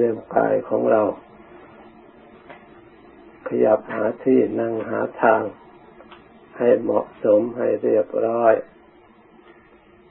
[0.02, 1.02] รียมกายของเรา
[3.48, 5.42] ขยับหาที่นั่งหาทาง
[6.58, 8.54] ให้เหมาะสมให้เรียบร้อย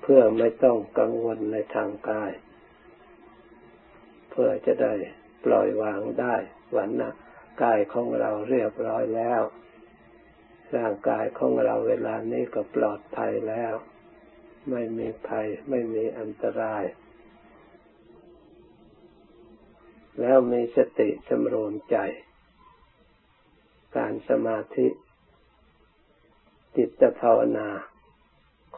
[0.01, 2.31] เพื่อไม่ต้องกังวลในทางกาย
[4.29, 4.93] เพื่อจะได้
[5.45, 6.35] ปล่อยวางได้
[6.75, 7.11] วันนะ
[7.63, 9.41] กายของเราเรียบร้อยแล้ว
[10.77, 13.73] ร่างกายของเราเวลานี้ก็ปลอดภัยแล้ว
[14.71, 16.83] ไม่มีภัยไม่มีอันตราย
[20.21, 21.97] แล้วมีสติสำรวมใจ
[23.97, 24.87] การสมาธิ
[26.75, 27.69] จิตภาวนา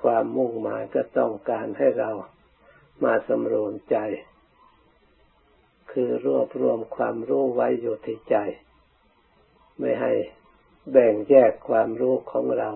[0.02, 2.12] ความมุ่งหมายก็ต้องการให้เรา
[3.04, 3.98] มาสำรวมใจ
[5.92, 8.36] คือรวบรวมความรู้ไว้อยู่ที่ใจ
[9.80, 10.14] ไม่ให้
[10.92, 12.72] แบ่งแยกความรู้ของเรา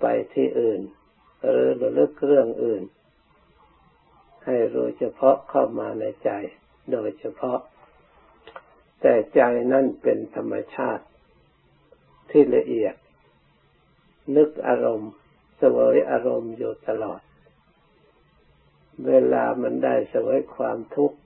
[0.00, 0.80] ไปที่อื่น
[1.48, 2.82] หรือระลึกเรื่องอื่น
[4.44, 6.30] ให้รู้เฉพาะเข้ามาในใจ
[6.92, 7.58] โดยเฉพาะ
[9.00, 9.40] แต่ใจ
[9.72, 11.04] นั่นเป็นธรรมชาติ
[12.30, 12.94] ที่ละเอียด
[14.36, 15.12] นึกอารมณ์
[15.58, 17.20] เสวยอารมณ์อยู่ตลอด
[19.06, 21.18] เวลามันได้เสวยความทุกข์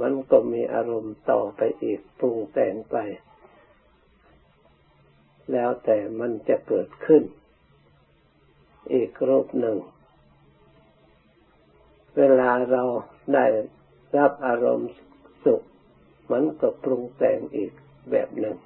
[0.00, 2.96] มันก็มีอารมณ์ต่อไปอีกปรุงแต่งไป
[5.52, 7.22] แล้วแต่มันจะเกิดขึ้น
[8.92, 9.78] อีกรูปหนึ่ง
[12.16, 12.82] เวลาเรา
[13.34, 13.46] ได้
[14.16, 14.90] รับอารมณ์
[15.44, 15.62] สุข
[16.32, 17.72] มันก็ปรุงแต่งอีก
[18.10, 18.56] แบบหนึ่ง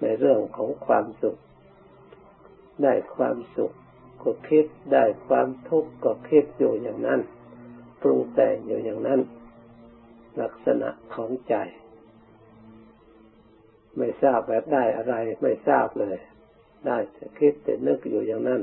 [0.00, 1.36] ในเรื่องของความสุข
[2.82, 3.72] ได้ความสุข
[4.22, 7.20] ก็คิดได้ความทุกข์ก็คิดอยู่อย่างนั้น
[8.02, 9.20] ปรุงแต่งอยู่อย่างนั้น
[10.40, 11.54] ลักษณะของใจ
[13.96, 16.16] ไม่ทราบแบบได้อะไรไม่ทราบเลย
[16.86, 18.62] ได้แต่คิดแต่นึกอยู่อย่างนั้น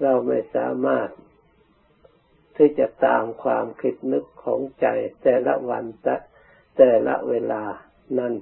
[0.00, 1.08] เราไม่สามารถ
[2.56, 4.86] ที่จะตามความคิดนึกของใจ
[5.22, 6.16] แต่ละวันแต่
[6.76, 7.62] แต่ละเวลา
[8.18, 8.34] นั้น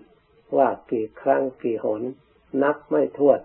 [0.56, 2.03] ว่ากี่ครั้งกี่หน
[2.62, 3.41] นับไม่ถ้วน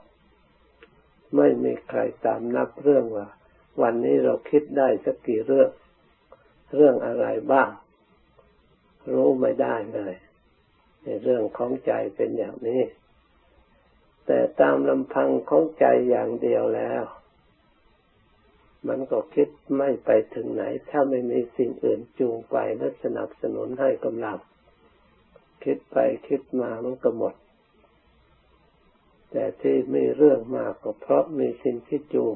[1.35, 3.27] ไม่มีใครตามนับเรื่องว่า
[3.81, 5.69] วันนี้เราคิดได้สักกี่เรื่อง
[6.75, 7.69] เรื่องอะไรบ้าง
[9.13, 10.13] รู้ไม่ได้เลย
[11.03, 12.81] ในเรื่องของใจเป็นอย่างนี้
[14.25, 17.03] แต่ตามลำพังของใจอย่างเดียวแล้ว
[18.87, 24.37] มันก็คิดไม่ไปถึงไหน ถ้าไม่มีสิ่งอื่นจูงไปและสนับสนุนให้กำลัง
[25.63, 25.97] คิดไป
[26.27, 27.35] คิดมามันก็หมด
[29.31, 32.35] แต่ที่ไมีเรื่องมากก็เพราะมีสิ่งที่จูง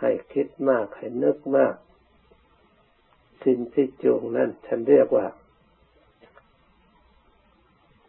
[0.00, 1.74] ให้คิดมากให้นึกมาก
[3.44, 5.26] สิ่งที่จูงนั่นฉันเรียกว่า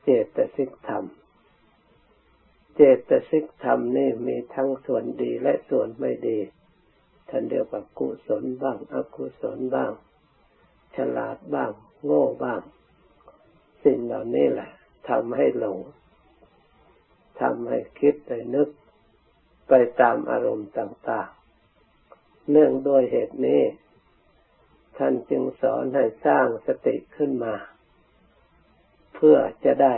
[0.03, 1.03] เจตสิกธรรม
[2.75, 6.39] เจตสิกธรรมนี่มีทั้งส่วนดีและส่วนไม่ดี
[7.29, 9.91] ท่านเรียกว่ากุศลบ้างอกุศลบ้าง
[10.95, 11.71] ฉลาดบ้าง
[12.05, 12.61] โง่บ้าง
[13.83, 14.69] สิ่งเหล่านี้แหละ
[15.09, 15.79] ทำให้หลง
[17.41, 18.69] ทำให้คิดไปนึก
[19.67, 23.61] ไปตามอารมณ์ต่างๆ เนื่องโดยเหตุนี้
[24.97, 27.55] ท่านจึงสอนให้สร้างสติขึ้นมา
[29.15, 29.95] เพื่อจะได้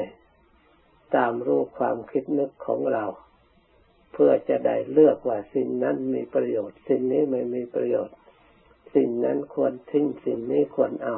[1.15, 3.05] ตามรู้ความคิดนึกของเรา
[4.13, 8.15] เพื่อจะได้เลือกว่าสิ่งนั้นมีประโยชน์ สิ่งนี้ไม่มีประโยชน์
[8.95, 11.17] สิ่งนั้นควรทิ้งสิ่งนี้ควรเอา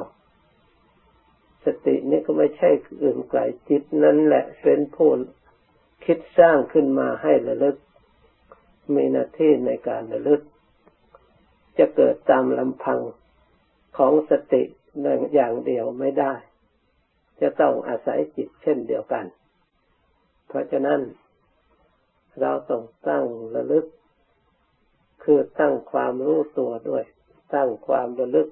[1.64, 2.70] สตินี้ก็ไม่ใช่
[3.02, 5.10] อื่นไกลจิตนั้นแหละเป็นผู้
[6.04, 7.76] คิดสร้างขึ้นมาให้ระลึก
[8.94, 10.40] มีหน้าที่ในการระลึก
[11.78, 13.00] จะเกิดตามลำพัง
[13.96, 14.62] ของสติ
[15.34, 16.34] อย่างเดียวไม่ได้
[17.40, 19.24] จะต้องอาศัยจิตเช่นเดียวกัน
[20.50, 21.00] เพราะฉะนั้น
[22.40, 23.24] เราต้องตั้ง
[23.54, 23.86] ระลึก
[25.24, 27.04] คือตั้งความรู้ตัวด้วย
[27.54, 28.48] ตั้งความระลึก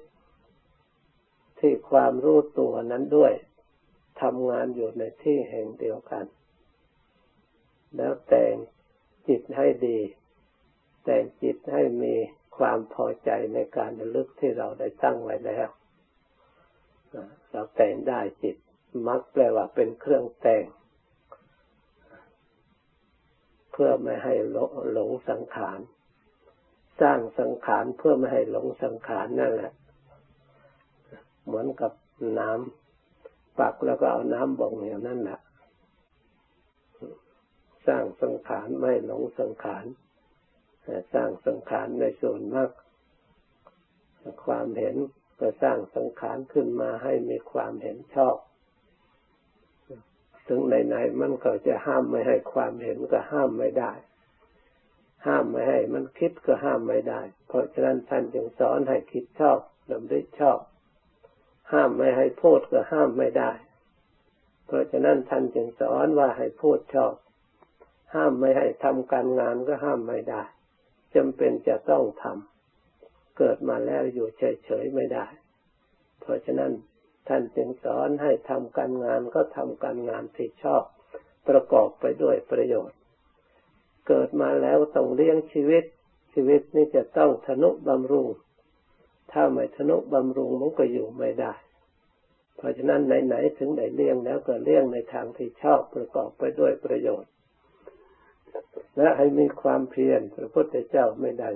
[1.59, 3.33] ที่ความรู้ตัวนั้นด้วย
[4.21, 6.25] ทำงานอยู่ในที่แห่งเดียวกัน
[7.95, 8.53] แล้วแต่ง
[9.27, 9.99] จิตให้ดี
[11.05, 12.15] แต่งจิตให้มี
[12.57, 15.67] ความพอใจในการระลึกที่เราได้ตั้งไว้แล้ว
[17.51, 18.55] เราแต่งได้จิต
[19.07, 20.63] มักแปลว่าเป็นเครื่องแต่ง
[23.81, 24.35] พื่อไม่ให้
[24.93, 25.79] หลงสังขาร
[27.01, 29.71] สร้างสังขารเพื่อไม่ให้หลงสังขารนั่นแหละ
[31.45, 31.91] เหมือนกับ
[32.39, 35.39] น้ำปักแล้วก็เอาน้ำบ่งอย่างนั้นแหละ
[37.87, 39.85] สร้างสังขารไม่หลงสังขาร
[41.13, 42.69] สร้างสังขารในส่วนมาก
[44.45, 44.95] ความเห็น
[45.39, 48.35] ก็สร้างสังขารขึ้นมาให้มีความเห็นชอบ
[50.49, 53.91] ถึงไหนๆมันก็จะห้ามไม่ให้ความเห็นก็ห้ามไม่ได้
[55.25, 59.59] ห้ามไม่ให้ มันคิดก็ห้ามไม่ได้ เพราะฉะนั้นท่านจึงสอนให้คิดชอบ
[59.89, 60.59] ดำริชอบ
[61.71, 63.51] ห้ามไม่ให้พูดก็ห้ามไม่ได้
[64.65, 67.13] เพราะฉะนั้นท่านจึงสอนว่าให้พูดชอบ
[68.15, 70.43] ห้ามไม่ให้ทำการงานก็ห้ามไม่ได้
[71.15, 75.25] จำเป็นจะต้องทำเกิดมาแล้วอยู่เฉยๆไม่ได้
[76.21, 76.71] เพราะฉะนั้น
[77.29, 80.83] ท่านจึงสอนให้ทำการงานก็ทำการงานที่ชอบ
[81.47, 82.97] ประกอบไปด้วยประโยชน์
[84.07, 85.83] เกิดมาแล้วต้องเลี้ยงชีวิต
[86.33, 88.27] ชีวิตนี้จะต้องทนุบำรุง
[89.31, 91.53] ถ้าไม่ทนุบำรุงมันก็อยู่ไม่ได้
[92.55, 97.31] เพราะฉะนั้นไหนๆถึงไหนเลี้ยงแล้วก็เลี้ยงในทางที่ชอบประกอบไปด้วยประโยชน์
[98.97, 101.49] และให้มีความเพียรพระพุทธเจ้าไม่ได้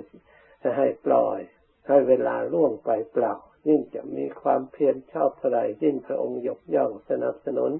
[0.78, 1.40] ให้ปล่อย
[1.88, 3.34] ให้เวลาล่วงไปเปล่า
[3.68, 7.72] ยิ่งจะมีความเพียรชอบเท่าไรยิ่งพระองค์ยกย่องสนับสนุน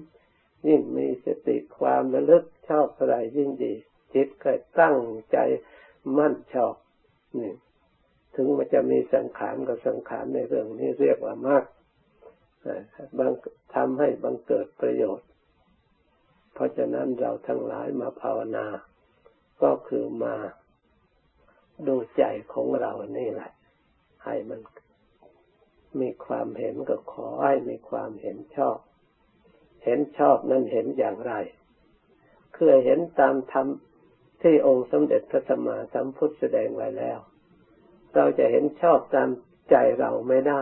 [0.67, 3.73] ยิ่งมีสติความระลึกชอบเท่าไรยิ่งดี
[4.13, 4.97] จิตก็ตั้ง
[5.31, 5.37] ใจ
[6.17, 6.75] มั่นชอบ
[7.39, 7.53] นี่
[8.35, 11.65] ถึงมันจะมีสังขารกับสังขารในเรื่องนี้เรียกว่ามาก
[13.17, 13.33] บาง
[13.75, 15.27] ทำให้บังเกิดประโยชน์
[16.53, 18.65] เพราะฉะนั้นเราทั้งหลายมาภาวนา
[19.61, 20.35] ก็คือมา
[21.87, 22.23] ดูใจ
[22.53, 23.51] ของเรานี่แหละ
[24.25, 24.59] ให้มัน
[26.01, 28.77] มีความเห็นก็ขอให้มีความเห็นชอบ
[29.85, 31.33] เห็นชอบนั้นเห็นอย่างไร
[32.55, 33.67] คือเห็นตามธรรม
[34.41, 37.19] ที่องค์สมเด็จพระสัมมาสัมพุทธแสดงไว้แล้ว
[38.15, 39.29] เราจะเห็นชอบตาม
[39.69, 40.61] ใจเราไม่ได้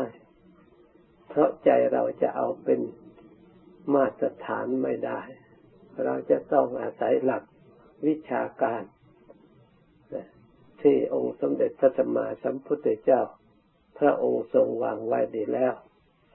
[1.30, 2.80] เพราะใจเราจะเอาเป็น
[3.96, 5.22] มาตรฐานไม่ได้
[6.06, 7.44] เราจะต้องอาศัยหลัก
[8.08, 8.84] วิชาการ
[10.82, 13.22] ที่องค์สมเด็จพระสัมมาสัมพุทธเจ้า
[14.00, 15.74] พระองค์ทรงวางไว้ดีแล้ว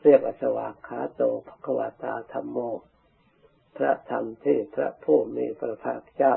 [0.02, 2.58] เรียกอสวากขาโตภควตาธรรมโม
[3.76, 6.34] พระธรรมที่พระผู้มีพระภาคเจ้า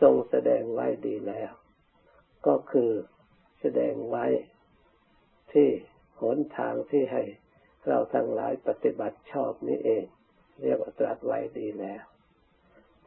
[0.00, 1.52] ทรงแสดงไว้ดีแล้ว
[2.46, 2.90] ก็คือ
[3.60, 4.26] แสดงไว้
[5.52, 5.68] ที่
[6.20, 7.22] หนทางที่ให้
[7.86, 10.04] เราทั้งหลายปฏิบัติชอบนี้เอง
[10.62, 12.04] เรียกว่าตรัสไว้ดีแล้ว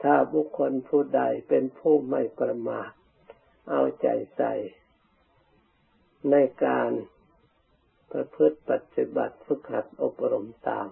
[0.03, 2.91] ถ้าบุคคลผู้ใดเป็นผู้ไม่ประมาท
[3.69, 4.53] เอาใจใส่
[6.29, 6.35] ใน
[6.65, 6.91] การ
[8.11, 10.87] ประพฤติปฏิบัติฝึกหัดอบรมตาม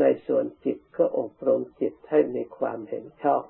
[0.00, 3.42] ในส่วนจิตก็อบรมจิตให้มีความเห็นชอบ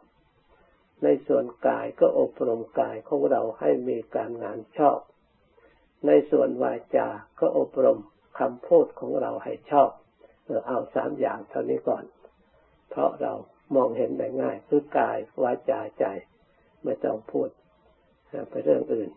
[1.05, 4.99] ในส่วนกายก็อบรมกายของเราให้มีการงานชอบ
[6.07, 7.09] ในส่วนวาจา
[7.41, 7.99] ก็อบรม
[8.39, 9.91] คำพูดของเราให้ชอบ
[10.45, 12.05] เออเอาสามอย่างเท่านี้ก่อน
[12.91, 13.33] เพราะเรา
[13.75, 16.05] มองเห็นได้ง่ายคือกายวาจาใจ
[16.85, 17.49] ไม่ต้องพูด
[18.51, 19.11] ไปเรื่องอื่น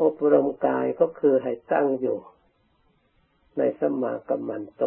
[0.00, 2.18] อบรมกายก็คือให้ตั้งอยู่
[3.58, 4.82] ในสมากัมมันโต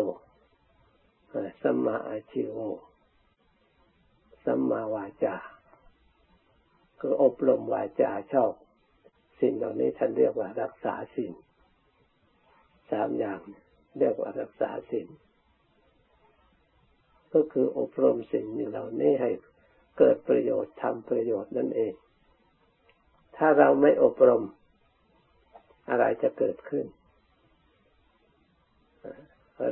[1.62, 2.58] สมาอาชิโว
[4.46, 5.36] สัมมาวาจา
[7.00, 8.52] คืออบรมวาจาชอบ
[9.42, 11.32] สิ่งเหล่านี้ท่านเรียกว่ารักษาสิ่ง
[12.92, 13.40] สามอย่าง
[14.00, 15.08] เรียกว่ารักษาสิ่ง
[17.34, 19.32] ก็คืออบรมสิ่งเหล่านี้ให้
[19.98, 21.94] เกิดประโยชน์ทำประโยชน์นั่นเอง
[23.38, 24.44] ถ้าเราไม่อบรม
[25.90, 26.86] อะไรจะเกิดขึ้น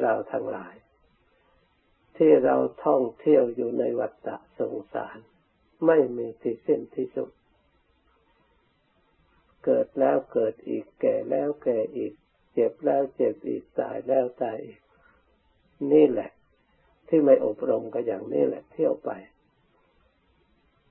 [0.04, 0.75] เราทั้งหลาย
[2.18, 2.56] ที่เรา
[2.86, 4.30] ท่องเที่ยวอยู่ในวัฏ
[4.60, 5.18] สงสาร
[5.86, 7.30] ไม่มีที่สิ้นที่สุด
[9.66, 12.14] เกิดแล้วเกิดอีก แก่แล้วแก่อีก
[12.54, 14.80] เจ็บแล้วเจ็บอีกตายแล้วตายอีก
[15.92, 16.31] นี่แหละ
[17.07, 19.09] ที่ไม่อบรมก็อย่างนี้แหละ เที่ยวไป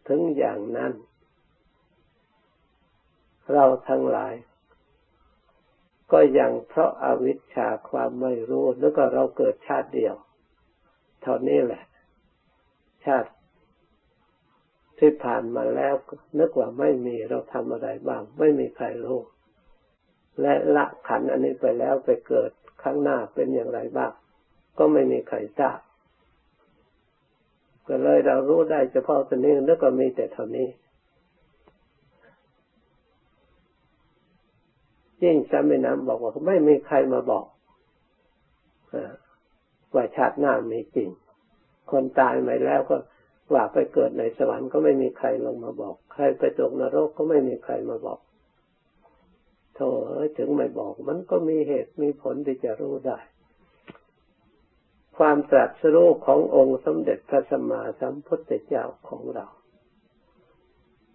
[0.09, 0.92] ถึงอย่างนั้น
[3.52, 4.35] เราทั้งหลาย
[6.12, 10.14] ก็ยังเพราะอาวิชชาความไม่รู้แล้วก็เราเกิดชาติเดียว
[11.22, 11.82] เท่านี้แหละ
[13.06, 13.30] ชาติ
[14.98, 15.94] ที่ผ่านมาแล้ว
[16.38, 19.20] นึกว่าไม่มีเราทำอะไรบ้าง ไม่มีใครรู้
[20.40, 22.50] และละขันอันนี้ไปแล้วไปเกิด
[22.82, 24.12] ข้างหน้าเป็นอย่างไรบ้าง
[24.78, 25.78] ก็ไม่มีใครทราบ
[27.88, 30.68] ก็เลยเรารู้ได้เฉพาะตัวนี้นึกว่ามีแต่เท่านี้
[35.26, 37.47] ยิ่งสามีน้ำบอกว่าไม่มีใครมาบอก
[39.95, 41.11] ว่าชาติหน้ามีจริง
[41.90, 42.97] คนตายไปแล้วก็
[43.52, 48.21] ว่าไปเกิดในสวรรค์ก็ไม่มีใครลงมาบอก ใครไปตกนรกก็ไม่มีใครมาบอก
[49.75, 49.88] โธ่
[50.38, 53.18] ถึงไม่บอก มันก็มีเหตุมีผลที่จะรู้ได้
[55.18, 59.47] ความตรัสรู้ขององค์สมเด็จพระสัมมาสัมพุทธเจ้าของเรา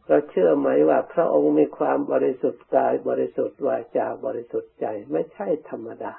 [0.07, 6.13] เราเชื่อไหมว่าพระองค์มีความบริสุทธิ์กายบริสุทธิ์วาจาบริสุทธิ์ใจ ไม่ใช่ธรรมดา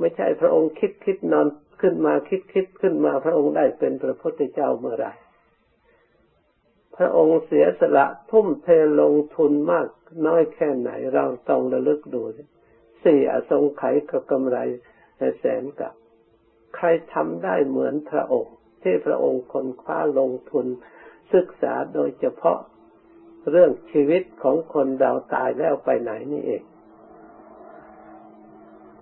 [0.00, 1.46] ไม่ใช่พระองค์คิดคิดนอน
[1.80, 5.08] ขึ้นมาคิดคิดขึ้นมาพระองค์ได้เป็นพระพุทธเจ้าเมื่อไร
[6.96, 8.68] พระองค์เสียสละทุ่มเท
[9.00, 9.88] ลงทุนมาก
[10.26, 12.22] น้อยแค่ไหนเราต้องระลึกดู
[13.04, 14.58] สี่อสงไขยก็กำไร
[15.38, 15.92] แสนกับ
[16.76, 20.66] ใครทำได้เหมือนพระองค์ ที่พระองค์คนคว้าลงทุน
[21.32, 22.58] ศึกษาโดยเฉพาะ
[23.50, 26.62] เรื่องชีวิตของคนเราตายแล้วไปไหนนี่เอง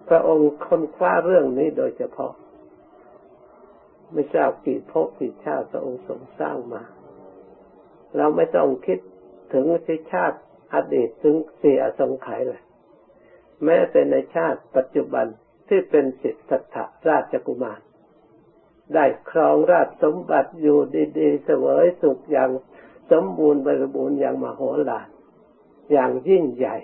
[0.08, 2.32] พระองค์ค้นคว้าเรื่องนี้โดยเฉพาะ
[4.12, 6.82] ไม่ทราบกี่ภพกี่ชาติพระองค์ทรงสร้างมา
[8.16, 8.98] เราไม่ต้องคิด
[9.52, 10.38] ถึงที่ชาติ
[10.74, 12.62] อดีตถึงเสี่อสงไขยเลย
[13.64, 15.26] แม้แต่ในชาติปัจจุบัน
[15.68, 16.76] ที่เป็นสิทธัตถ
[17.08, 17.80] ราชกุมาร
[18.94, 20.78] ได้ครองราชสมบัติอยู่
[21.18, 22.50] ดีๆเสวยสุขอย่าง
[23.11, 25.08] สมบูรณ์บริบูรณ์อย่างมโหฬาร
[25.92, 26.76] อย่างยิ่งใหญ่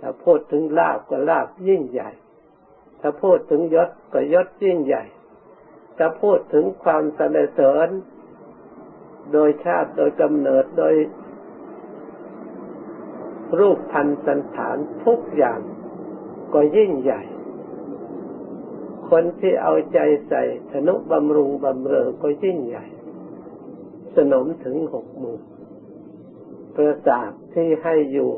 [0.00, 2.10] ถ้าพูดถึงลาบก็ลาบยิ่งใหญ่
[3.00, 5.04] ถ้าพูดถึงยศก็ยศยิ่งใหญ่
[5.98, 7.88] ถ้าพูดถึงความสนเสริญ
[9.32, 10.94] โดยชาติโดยกำเนิดโดย
[13.58, 15.60] รูปพันธสันฐานทุกอย่าง
[16.54, 17.22] ก็ยิ่งใหญ่
[19.10, 19.98] คนที่เอาใจ
[20.28, 22.86] ใส่ธนุบำรุงบำเรอก็ยิ่งใหญ่
[24.16, 25.42] สนมถึงหกหมื่น
[26.74, 28.30] ประสาทที่ให้อยู่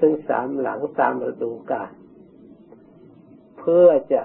[0.00, 1.90] ถึงสามหลังตามฤดูกาล
[3.58, 4.22] เพื่อจะ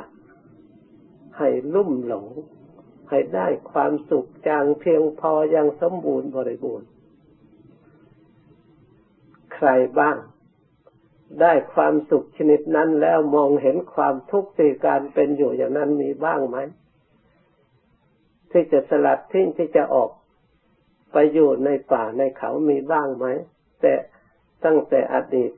[1.38, 2.28] ให้ลุ่มหลง
[3.10, 6.88] ให้ได้ความสุขจางเพียงพออย่างสมบูรณ์บริบูรณ์
[9.54, 9.68] ใคร
[10.00, 10.18] บ้าง
[11.40, 16.58] ได้ความสุขชนิดนั้นแล้วมองเห็นความทุกข์ที่การเป็นอยู่อย่างนั้นมีบ้างไหม
[18.52, 20.10] ที่จะสลัดทิ้งที่จะออก
[21.12, 23.26] ไปอยู่ในป่าในเขามีบ้างไหม
[23.82, 23.94] แต่
[24.66, 25.52] ตั้งแต่อดีต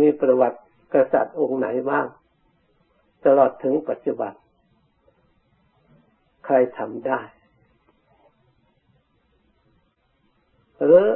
[0.00, 0.58] มีประวัติ
[0.94, 2.06] กษัตริย์องค์ไหนบ้าง
[3.24, 4.32] ตลอดถึงปัจจุบัน
[6.44, 7.20] ใครทำได้
[10.84, 11.06] หรือ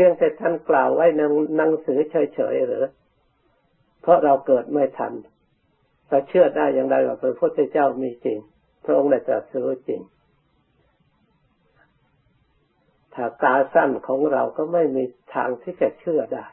[0.00, 1.20] พียงแต่ท่านกล่าวไว้ใน
[1.56, 2.84] หนังสือเฉยๆหรือ
[4.02, 5.12] เพราะเราเกิดไม่ทัน
[6.08, 8.38] เราเชื่อได้อย่างไรว่าพระพุทธเจ้ามีจริง
[8.84, 10.00] พระองค์ได้ตรัสรู้จริง
[13.14, 16.46] ถ้าตาสั้นของเราก็ไม่มีทางที่จะเชื่อได้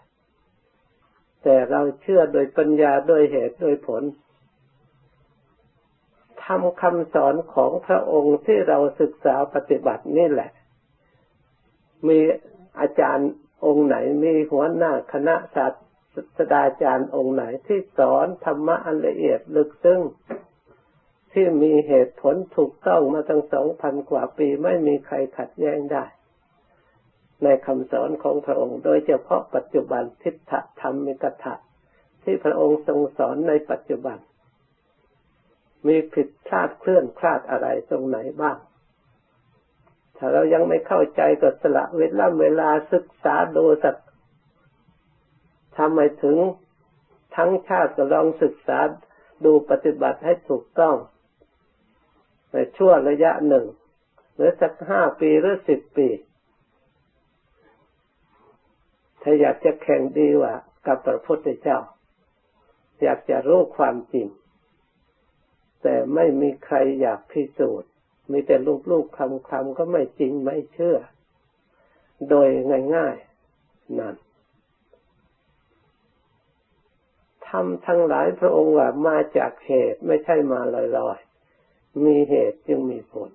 [1.43, 4.03] แต่เราเชื่อโดยปัญญาโดยเหตุโดยผล
[6.43, 10.51] ทำคำสอนของพระองค์ที่เราศึกษาปฏิบัตินี่แหละ
[12.07, 12.19] มี
[12.79, 13.29] อาจารย์
[13.65, 15.73] องค์ไหนมีหัวหน้าคณะศาส
[16.37, 20.01] ตราจารย์องค์ไหนที่สอนธรรมะอันละเอียดลึกซึ้ง
[21.33, 26.05] ที่มีเหตุผลถูกต้องมาตั้งสองพันกว่าปีไม่มีใครขัดแย้งได้
[27.43, 31.55] ในคำสอนของพระองค์ โดยเฉพาะปัจจุบันทิฏฐธรรมิกถะ
[32.23, 34.17] ที่พระองค์ทรงสอนในปัจจุบัน
[35.87, 38.57] มีผิดพลาดเคลื่อนคลาดอะไรตรงไหนบ้าง
[40.17, 43.95] ถ้าเรายังไม่เข้าใจก็สละเวลาเวลาศึกษาดูสัก
[45.77, 46.37] ทำไมถึง
[47.35, 48.79] ทั้งชาติก็ลองศึกษา
[49.45, 50.95] ดูปฏิบัติให้ถูกต้อง
[52.51, 53.65] ในช่วงระยะหนึ่ง
[54.35, 56.09] หรือสักห้าปีหรือสิบปี
[59.21, 60.53] ถ้าอยากจะแข่งดีว่า
[60.85, 61.79] กับพระพุทธเจ้า
[63.01, 64.27] อยากจะรู้ความจริง
[65.81, 67.91] แต่ไม่มีใครอยากพิสูจน์
[68.31, 68.55] มีแต่
[68.91, 70.97] ลูกๆคำๆก็ไม่จริงไม่เชื่อ
[72.29, 72.47] โดย
[72.95, 74.15] ง่ายๆนั่น
[77.47, 80.59] ทำทั้งหลายพระองค์ว่ามาจากเหตุไม่ใช่มา
[80.97, 83.31] ลอยๆ มีเหตุจึงมีผล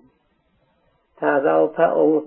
[1.19, 2.21] ถ้าเราพระองค์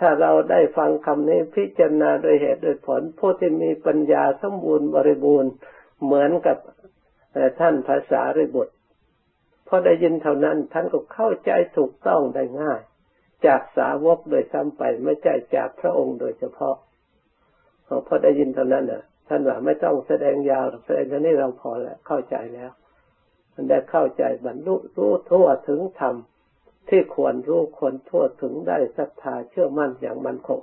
[0.00, 5.52] ถ้าเราได้ฟังคำนี้พิจารณาโดยเหตุโดยผลผู้ที่มีปัญญาสมบูรณ์บริบูรณ์
[6.02, 6.56] เหมือนกับ
[7.60, 8.74] ท่านภาษาริบุตร
[9.66, 12.80] พอได้ยินเท่านั้นท่านก็เข้าใจถูกต้องได้ง่าย
[13.46, 16.76] จากสาวกโดยซ้ำไปไม่ใช่จากพระองค์โดยเฉพาะ
[18.06, 22.70] พอได้ยินเท่านั้นน่ะ ท่านว่าไม่ต้องแสดงยาวแสดงเท่นี้เราพอแล้วเข้าใจแล้ว
[23.54, 26.14] มันได้เข้าใจบรรลุรู้ทั่วถึงธรรม
[26.88, 30.60] ที่ควรรู้ควรทั่วถึงได้ศรัทธาเชื่อมั่นอย่างมั่นคง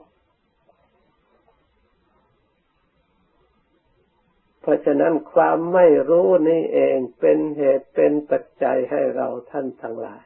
[4.64, 10.24] เพราะฉะนั้นความไม่รู้นี่เองเป็นเหตุเป็นปัจจัยให้เราท่านทั้งหลาย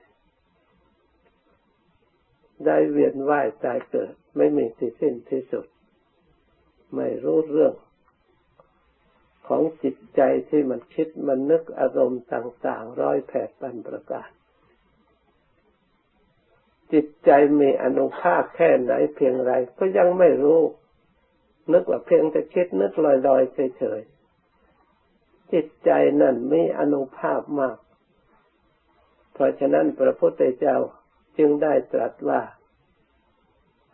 [2.65, 5.65] ได้เวียนว่ายตายเกิด ไม่มีที่สิ้นที่สุด
[6.95, 7.73] ไม่รู้เรื่อง
[9.47, 14.29] ของจิตใจที่มันคิดมันนึกอารมณ์ต่าง ๆ ร้อยแผดปันประการ
[16.93, 17.29] จิตใจ
[17.59, 20.61] มีอนุภาพแค่ไหนเพียงไรก็ยังไม่รู้
[21.73, 24.16] นึกว่าเพียงแต่คิดนึกลอยๆเฉยๆ
[25.53, 27.77] จิตใจนั่นมีอนุภาพมาก
[29.33, 30.77] เพราะฉะนั้นพระพุทธเจ้า
[31.37, 32.41] จึงได้ตรัสว่า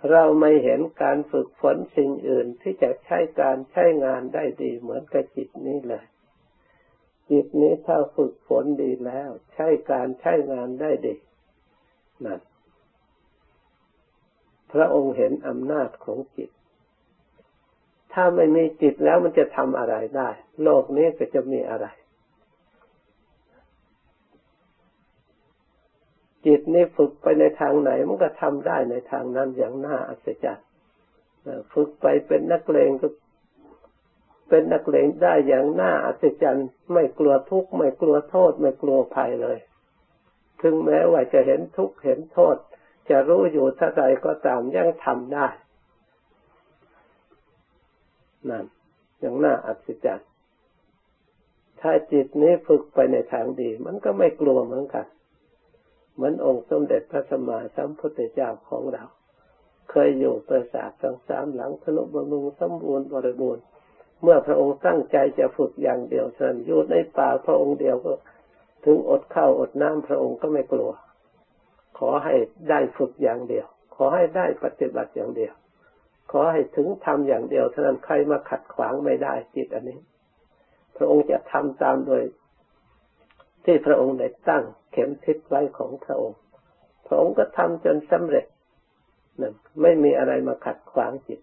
[0.10, 6.06] เราไม่เห็นการฝึกฝนสิ่งอื่นที่จะใช้การใช้งานได้ดีเหมือนกับจิตนี้เลย
[7.30, 11.16] จิตนี้ถ้าฝึกฝนดีแล้ว ใช้การใช้งานได้ดี
[12.26, 12.42] นั่น
[14.72, 16.50] พระองค์เห็นอำนาจของจิต
[18.14, 20.30] ถ้าไม่มีจิตแล้วมันจะทำอะไรได้
[20.64, 21.88] โลกนี้ก็จะมีอะไร
[26.46, 30.68] จิตนี้ฝึกไปในทางไหน มันก็ทำได้ในทางนั้นอย่างน่าอัศจรรย์
[31.74, 33.08] ฝึกไปเป็นนักเลงก็
[34.50, 39.58] เป็นนักเลงได้อย่างน่าอัศจรรย์ไม่กลัวทุกข์ไม่กลัวโทษ ไม่กลัวภัยเลย
[40.62, 42.58] ถึงแม้ว่าจะเห็นทุกข์เห็นโทษ
[43.10, 45.48] จะรู้อยู่เท่าใดก็ตามยังทำได้
[48.50, 48.66] นั่น
[49.20, 50.30] อย่างน่าอัศจรรย์
[51.82, 55.06] ถ้าจิตนี้ฝึกไปในทางดี มันก็ไม่กลัวเหมือนกัน
[56.14, 59.04] เหมือนองค์สมเด็จพระสัมมาสัมพุทธเจ้าของเรา
[59.90, 63.64] เคยอยู่ประสาทสังสามหลังธนุบำรุงสมบูรณ์บริบูรณ์
[64.22, 68.14] เมื่อพระองค์ตั้งใจจะฝึกอย่างเดียวเท่านั้นอยู่ในป่าพระองค์เดียวก็
[68.86, 70.92] ถึงอดข้าวอดน้ำพระองค์ก็ไม่กลัว
[71.98, 72.34] ขอให้
[72.70, 75.54] ได้ฝึกอย่างเดียว ขอให้ได้ปฏิบัติอย่างเดียว
[76.36, 80.00] ขอให้ถึงทำอย่างเดียวเท่านั้นใครมาขัดขวางไม่ได้จิตอันนี้
[80.98, 82.24] พระองค์จะทำตามโดย
[83.66, 86.40] ที่พระองค์ได้ตั้งเข็มทิศไว้ของพระองค์
[87.08, 88.46] พระองค์ก็ทำจนสำเร็จ
[89.42, 91.40] นั่นไม่มีอะไรมาขัดขวางจิต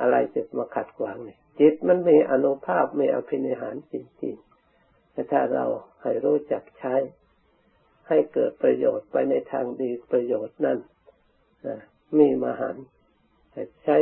[0.00, 5.64] อะไรจะมาขัดขวางนี่จิตมันมีอนุภาพมีอภินิหารจริงๆแต่ถ้าเรา
[6.02, 6.94] ให้รู้จักใช้
[8.08, 10.78] ให้เกิดประโยชน์ไปในทางดีประโยชน์นั่น
[12.18, 12.76] มีมหัน
[13.84, 13.96] ใช้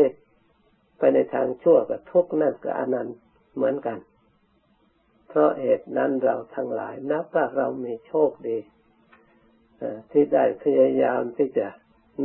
[0.98, 3.16] ไปในทางชั่วกับทุกนั่นกับอนันต์
[3.54, 3.98] เหมือนกัน
[5.28, 8.58] เพราะเหตุนั้นเราทั้งหลายนับว่าเรามีโชคดี
[10.10, 11.66] ที่ได้พยายามที่จะ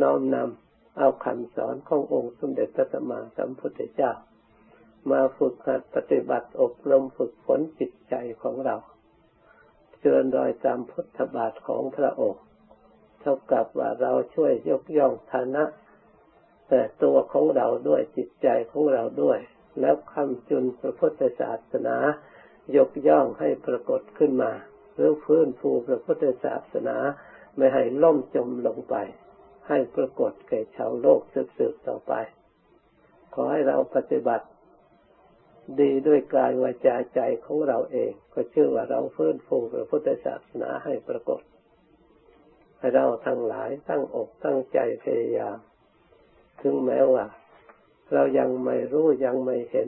[0.01, 4.11] น้อมนำเอาคำสอนขององค์สมเด็จพระสัมมาสัมพุทธเจ้า
[5.11, 8.75] มาฝึกหัดปฏิบัติอบรมฝึกฝนจิตใจของเรา
[9.99, 12.43] เจริญรอยตามพุทธบาทของพระองค์
[13.19, 15.63] เท่ากับว่าเราช่วยยกย่องฐานะ
[16.69, 19.39] แต่ตัวของเราด้วยจิตใจของเราด้วย
[19.81, 21.97] แล้วคำจุนพระพุทธศาสนา
[22.75, 24.51] ยกย่องให้ปรากฏขึ้นมา
[24.95, 26.97] หรือฟื้นฟูพระพุทธศาสนา
[27.57, 28.95] ไม่ให้ล่มจมลงไป
[29.67, 31.21] ให้ปรากฏแก่ชาวโลก
[31.57, 32.13] สืบๆต่อไป
[33.33, 34.47] ขอให้เราปฏิบัติ
[35.81, 41.41] ดีด้วยกายวาจาใจของเราเอง ก็เชื่อว่าเราฟื้นฟูพระพุทธศาสนาให้ปรากฏ
[42.79, 45.57] ให้เราทั้งหลายตั้งอกตั้งใจพยายาม
[46.67, 47.25] ถึงแม้ว่า
[48.13, 49.87] เรายังไม่รู้ยังไม่เห็น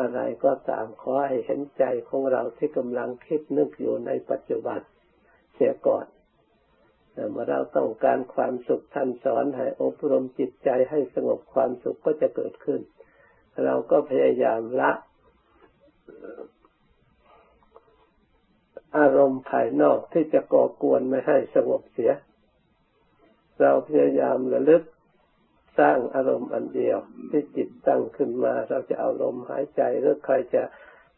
[0.00, 4.80] อะไรก็ตามขอให้เห็นใจของเราที่กำลังคิดนึกอยู่ในปัจจุบัน
[5.54, 6.06] เสียก่อน
[7.30, 12.80] เมื่อเราต้องการความสุขท่านสอนให้อบรมจิตใจให้สงบความสุขก็จะเกิดขึ้น
[13.64, 14.92] เราก็พยายามละ
[18.98, 22.12] อารมณ์ภายนอกที่จะก่อกวนไม่ให้สงบเสีย
[23.60, 24.82] เราพยายามระลึก
[25.78, 26.98] สร้างอารมณ์อันเดียว
[27.30, 30.62] ที่จิตตั้งขึ้นมา เราจะเอาลมหายใจหรือใครจะ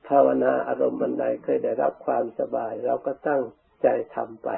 [0.08, 3.42] ภาวนาอารมณ์อันใดเคยได้รับความสบาย เราก็ตั้ง
[3.82, 4.48] ใจทำไป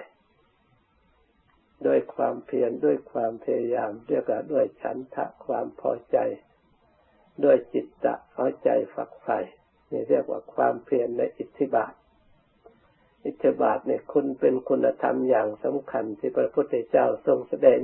[1.86, 6.18] ด้วยความเพียรด้วยความพยายามเรียกว่าด้วยฉันทะความพอใจ
[7.44, 9.38] ด้วยจิตตะเอาใจฝักใฝ่
[9.90, 11.92] นี่เรียกว่าความเพียรในอิทธิบาท
[13.24, 17.80] อิทธิบาทเนี่ยคุณเป็นคุณธรรมอย่างสำคัญที่พระพุทธเจ้าทรงแสดง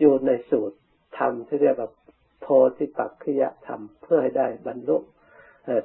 [0.00, 0.76] อยู่ในสูตร
[1.18, 1.90] ธรรมที่เรียกว่า
[2.40, 4.96] โพธิปักขิยธรรมเพื่อให้ได้บรรลุ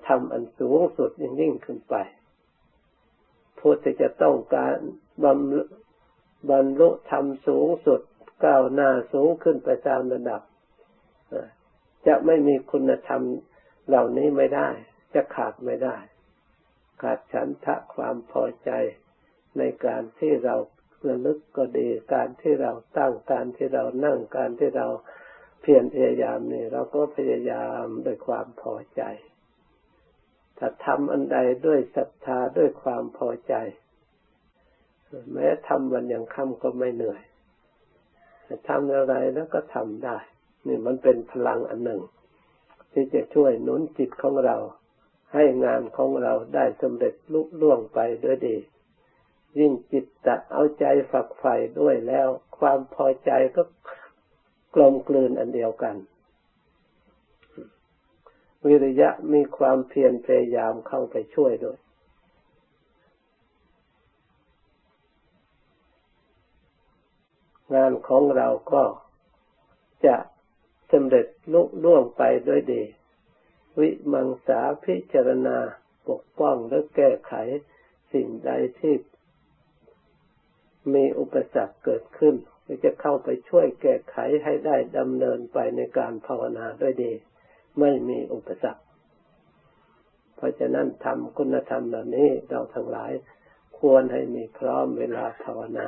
[0.08, 1.96] ธรรมอันสูงสุดยิ่งยิ่งขึ้นไป
[3.60, 4.76] ผู้ที่จะต้องการ
[5.24, 8.02] บำบรรลุธรรมสูงสุด
[8.46, 10.42] ก้าวหน้าสูงขึ้นไปตามระดับ
[12.08, 13.22] จะไม่มีคุณธรรม
[13.88, 14.70] เหล่านี้ไม่ได้
[15.14, 15.98] จะขาดไม่ได้
[17.02, 18.72] ขาดฉันทะความพอใจ
[19.58, 20.56] ในการที่เรา
[21.08, 24.88] ระลึกก็ดี การที่เราตั้งการที่เรานั่งการที่เรา
[25.62, 29.02] เพียรพยายามนี่เราก็พยายามด้วยความพอใจ
[30.58, 33.54] ถ้าทำอันใดด้วยศรัทธาด้วยความพอใจ
[35.34, 37.22] แม้ทำวันยังค่ำก็ไม่เหนื่อย
[38.70, 40.18] ทำอะไรแล้วก็ทำได้
[40.68, 42.02] นี่มันเป็นพลังอันหนึ่ง
[42.92, 44.58] ที่จะช่วยหนุนจิตของเรา
[45.34, 48.58] ให้งานของเราได้สำเร็จลุล่วงไปด้วยดี
[49.60, 52.28] ยิ่งจิตจะเอาใจฝักใฝ่ด้วยแล้ว
[52.60, 53.64] ความพอใจก็
[54.76, 55.96] กลมกลืนอันเดียวกัน
[58.66, 61.78] วิริยะมีความเพียรพยายามเข้าไปช่วยด้วย
[67.76, 68.84] งานของเราก็
[70.06, 70.16] จะ
[70.92, 72.84] สำเร็จลุล่วงไปด้วยดี
[73.80, 75.58] วิมังสาพิจารณา
[76.08, 77.34] ปกป้องและแก้ไข
[78.14, 78.96] สิ่งใดที่
[80.94, 82.36] มีอุปสรรคเกิดขึ้น
[82.74, 87.14] ก็จะเข้าไปช่วยแก้ไขให้ได้ดำเนินไปในการภาวนาด้วยดี
[87.80, 88.84] ไม่มีอุปสรรค
[90.36, 93.12] เพราะฉะนั้นทำคุณธรรมเหล่านี้เราทั้งหลาย
[93.80, 95.88] ควรให้มีพร้อมเวลาภาวนา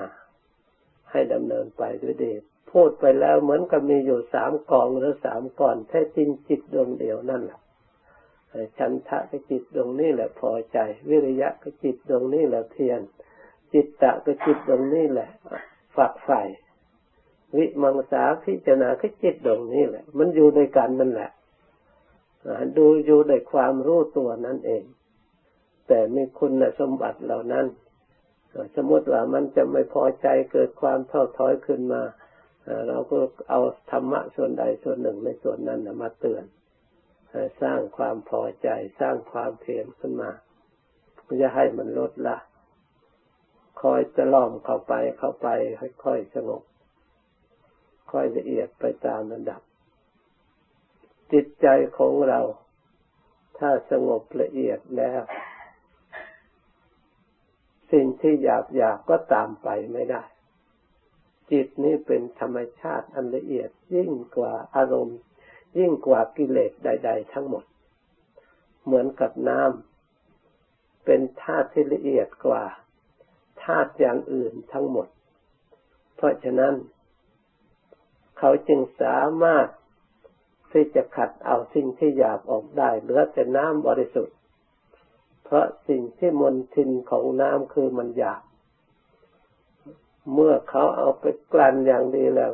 [1.11, 2.33] ให้ดำเนินไปด้วยดี
[2.71, 7.59] พูดไปแล้วเหมือนกับมีอยู่สามกองหรือสามก่อนแท้จริงจิตดวงเดียวนั่นแหละ
[8.77, 10.77] ฉันทะก็จิตดวงนี้แหละพอใจ
[11.09, 13.01] วิริยะก็จิตดวงนี้แหละเพียร
[13.73, 15.29] จิตตะก็จิตดวงนี้แหละ
[15.95, 16.41] ฝักใฝ่
[17.55, 21.31] วิมังสาพิจารณาก็จิตดวงนี้แหละ มันอยู่ในกันนั่นแหละ
[22.77, 24.83] ดูอยู่ในความรู้ตัวนั่นเอง
[25.87, 27.65] แต่มีคุณสมบัติเหล่านั้น
[28.75, 32.01] สมมติว่ามันจะไม่พอใจเกิดความท้อถอยขึ้นมา
[32.87, 33.17] เราก็
[33.49, 33.59] เอา
[33.91, 36.45] ธรรมะส่วนใดส่วนหนึ่งในส่วนนั้นมาเตือน
[37.61, 38.67] สร้างความพอใจ
[38.99, 40.29] สร้างความเพียรขึ้นมา
[41.41, 42.37] จะให้มันลดละ
[43.81, 45.47] คอยจะล้อมเข้าไปเข้าไป
[46.03, 46.61] ค่อยๆสงบ
[48.11, 49.61] ค่อยละเอียดไปตามระดับ
[51.31, 52.41] จิตใจของเรา
[53.57, 55.21] ถ้าสงบละเอียดแล้ว
[57.91, 60.23] สิ่งที่หยาบหยาบก็ตามไปไม่ได้
[61.51, 65.19] จิตนี้เป็นธรรมชาติอันละเอียดยิ่งกว่าอารมณ์
[65.77, 67.65] ยิ่งกว่ากิเลสใด ๆ ทั้งหมด
[68.83, 72.63] เหมือนกับน้ำเป็นธาตุที่ละเอียดกว่า
[73.63, 75.07] ธาตุอย่างอื่นทั้งหมด
[76.15, 76.73] เพราะฉะนั้น
[78.37, 79.67] เขาจึงสามารถ
[80.71, 84.37] ที่จะขัดเอาสิ่งที่หยาบออกได้เหลือแต่น้ำบริสุทธิ์
[85.43, 88.41] เพราะสิ่งที่มนทินของน้ำคือมันหยาบ
[90.33, 92.53] เมื่อเขาเอาไปกลั่นอย่างดีแล้ว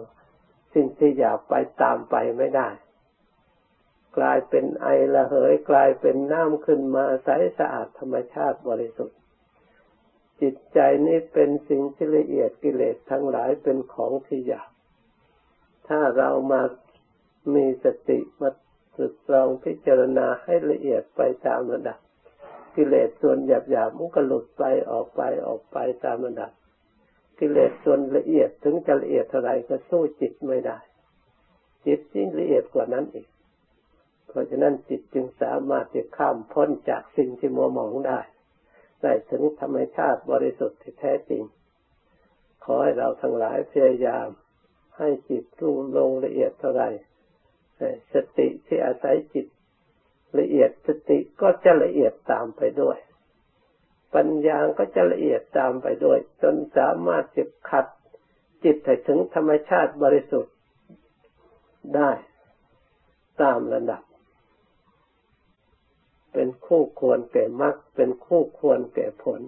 [0.74, 2.70] สิ่งที่อยากไปตามไปไม่ได้
[4.18, 9.18] กลายเป็นไอระเหย กลายเป็นน้ำขึ้นมาใสสะอาดธรรมชาติบริสุทธิ์
[10.42, 14.70] จิตใจนี้เป็นสิ่งที่ละเอียดกิเลสทั้งหลายเป็นของที่อยาก
[15.90, 16.62] ถ้าเรามา
[17.56, 18.50] มีสติมา
[18.98, 22.00] สึกลองพิจารณาให้ละเอียดไปตามระดับ
[22.76, 26.52] กิเลสส่วนหยาบๆมันก็หลุดไปออกไปออกไปตามระดับ
[27.40, 30.78] กิเลสส่วนละเอียดถึงจะละเอียดเท่าไรก็สู้จิตไม่ได้
[31.86, 33.28] จิตที่ละเอียดกว่านั้นอีก
[34.28, 38.20] เพราะฉะนั้นจิตจึงสามารถจะข้ามพ้นจากสิ่งที่มัวหมองได้
[39.02, 41.44] ได้ถึงธรรมชาติบริสุทธิ์ที่แท้จริง
[42.64, 44.28] ขอให้เราทั้งหลายพยายาม
[45.00, 46.84] ให้จิตรุ่งลงละเอียดเท่าไร
[48.14, 49.48] สติที่อาศัยจิต
[50.40, 52.98] ละเอียดสติก็จะละเอียดตามไปด้วย
[54.16, 57.86] ปัญญาก็จะละเอียดตามไปด้วย จนสามารถจะขัด
[58.64, 60.56] จิตให้ถึงธรรมชาติบริสุทธิ์
[61.96, 62.12] ได้
[63.42, 64.04] ตามระดับ
[66.34, 69.42] เป็นคู่ควรแก่มรรคเป็นคู่ควรแก่ผล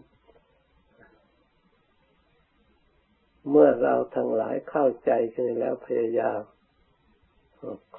[3.49, 6.41] เมื่อเราทั้งหลายเข้าใจกันแล้วพยายาม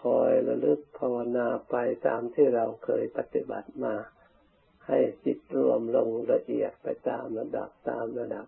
[0.00, 1.76] คอยระลึกภาวนาไป
[2.06, 3.94] ตามที่เราเคยปฏิบัติมา
[4.86, 8.46] ให้จิตรวมลงละเอียดไปตามระดับตามระดับ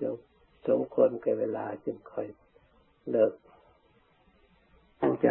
[0.00, 0.16] จง
[0.68, 2.28] สมควรกับเวลาจึงค่อย
[3.10, 3.32] เลิก
[5.00, 5.28] ตั้งใจ